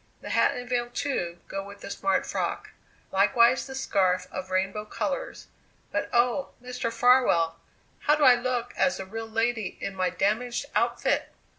The 0.21 0.31
hat 0.31 0.55
and 0.57 0.67
veil, 0.67 0.89
too, 0.89 1.37
go 1.47 1.63
with 1.63 1.81
the 1.81 1.91
smart 1.91 2.25
frock; 2.25 2.71
likewise 3.11 3.67
the 3.67 3.75
scarf 3.75 4.25
of 4.31 4.49
rainbow 4.49 4.83
colours. 4.83 5.45
But, 5.91 6.09
oh! 6.11 6.55
Mr. 6.59 6.91
Farwell, 6.91 7.59
how 7.99 8.15
do 8.15 8.23
I 8.23 8.33
look 8.33 8.73
as 8.75 8.99
a 8.99 9.05
real 9.05 9.29
lady 9.29 9.77
in 9.79 9.93
my 9.95 10.09
damaged 10.09 10.65
outfit?" 10.73 11.31